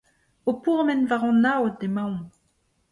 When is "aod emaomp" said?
1.53-2.29